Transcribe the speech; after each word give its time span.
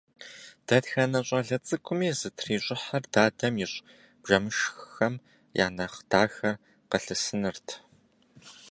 Дэтхэнэ 0.67 1.19
щӀалэ 1.27 1.57
цӀыкӀуми 1.65 2.09
зытрищӀыхьыр 2.19 3.03
дадэм 3.13 3.55
ищӀ 3.65 3.79
бжэмышххэм 4.21 5.13
я 5.65 5.67
нэхъ 5.75 5.99
дахэр 6.09 6.55
къылъысынырт. 6.89 7.67